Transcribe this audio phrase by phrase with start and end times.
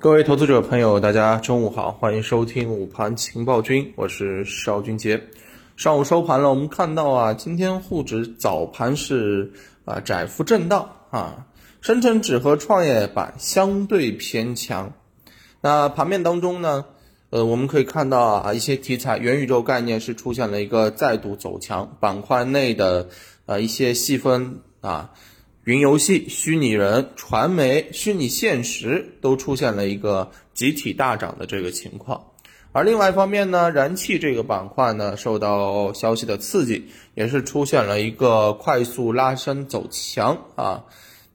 [0.00, 5.24] 各位投资者朋友，大家中午好，欢迎收听午盘情报君，我是邵军杰。
[5.76, 9.52] 上午收盘了，我们看到啊，今天沪指早盘是
[9.84, 11.44] 啊窄幅震荡啊，
[11.82, 14.94] 深成指和创业板相对偏强。
[15.60, 16.86] 那盘面当中呢，
[17.28, 23.10] 呃，我们可以看到啊，一些题材元宇宙概念是出现了一个再度走强，板块内的
[23.44, 25.10] 呃一些细分啊。
[25.70, 32.32] 云游戏、虚拟人、传媒、虚拟现实都出现了一个集体大涨的这个情况，
[32.72, 40.86] 而另外一方面呢，燃气这个板块呢，受到消息的刺激，也是出现了一个快速拉升走强啊。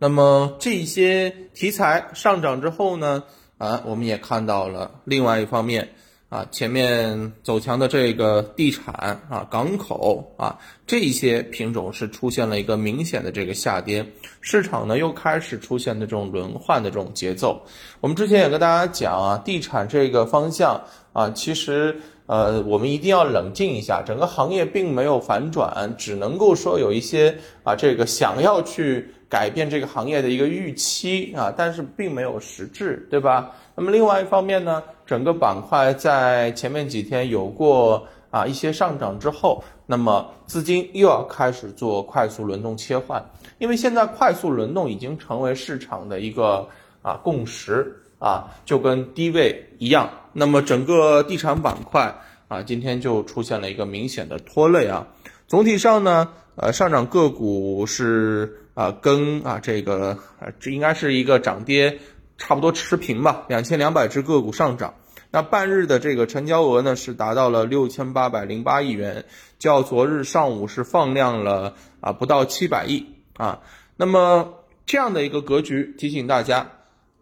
[0.00, 3.22] 那么这些题材上涨之后呢，
[3.58, 5.90] 啊，我们也看到了另外一方面。
[6.34, 8.92] 啊，前面走强的这个地产
[9.30, 14.04] 啊、港口啊，这些品种是出现了一个明显的这个下跌，
[14.40, 17.64] 市场呢又开始出现的这种轮换的这种节奏。
[18.00, 33.50] 我们之前也跟大家讲啊，地产这个方向啊，其实呃，我们一定要冷静一下，整个行业并没有反转，只能够说有一些啊，这个想要去改变这个行业的一个预期啊，但是并没有实质，对吧？
[33.74, 34.82] 那么另外一方面呢？
[35.04, 43.22] 整个板块在前面几天有过啊一些上涨之后，那么资金又要开始做快速轮动切换，
[43.58, 46.66] 因为现在快速轮动已经成为市场的一个
[47.02, 50.08] 啊共识啊，就跟低位一样。
[50.34, 52.14] 那么整个地产板块
[52.48, 55.06] 啊，今天就出现了一个明显的拖累啊。
[55.48, 61.98] 总体上呢，呃，上涨个股是啊跟啊这个啊这应该是一个涨跌。
[62.36, 64.94] 差不多持平吧，两千两百只个股上涨。
[65.30, 69.24] 那半日的这个成交额呢是达到了六千八百零八亿元，
[69.60, 73.60] 较昨日上午是放量了啊不到七百亿啊。
[73.96, 76.72] 那么这样的一个格局，提醒大家，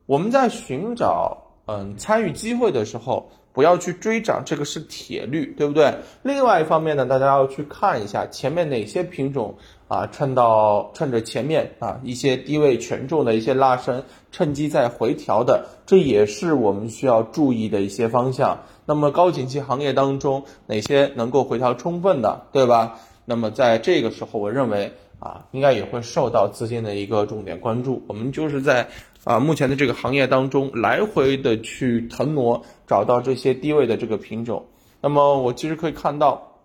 [0.07, 3.31] 我们在寻找嗯参与机会的时候。
[3.55, 5.93] 不要去追涨，这个是铁律，对不对？
[6.23, 9.55] 另外一方面呢，大家要去看一下前面哪些品种
[9.89, 18.59] 啊，趁到趁着前面啊一些低位权重的一些拉升，趁机在回调的，这也是我们需要注意的一些方向。
[18.87, 23.01] 那么高景气行业当中，哪些能够回调充分的，对吧？
[23.27, 28.03] 那么在这个时候，我认为啊，应该也会受到资金的一个重点关注。
[28.07, 28.89] 我们就是在。
[29.25, 34.67] 啊，目前的这个行业当中，来回的去腾挪，找到这些低位的这个品种。
[35.01, 36.59] 那么我其实可以看到，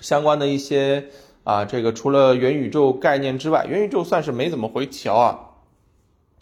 [0.00, 1.06] 相关的一些
[1.44, 5.38] 啊，这个除了元宇宙概念之外，元宇宙算是没怎么回调啊。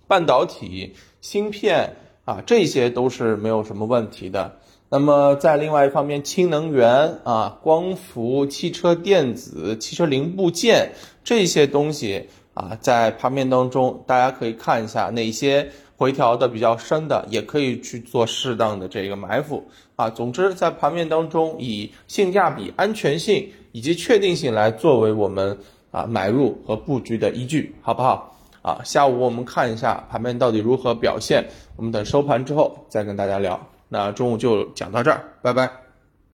[0.08, 4.58] 半导体、芯片啊，这些都是没有什么问题的。
[4.88, 10.92] 那么在另外一方面，氢能源啊、光伏、汽车电子、汽车零部件
[11.22, 12.30] 这些东西。
[12.54, 19.64] 啊，在盘面当中，大家可以看一下哪些回调的比较深的，也可以去做适当的这个埋伏
[19.96, 20.10] 啊。
[20.10, 25.58] 总之，在盘面当中，以性价比、安全性以及确定性来作为我们
[25.90, 28.36] 啊买入和布局的依据，好不好？
[28.62, 31.44] 啊，下午我们看一下盘面到底如何表现，
[31.76, 33.58] 我们等收盘之后再跟大家聊。
[33.88, 35.91] 那中午就讲到这儿，拜拜。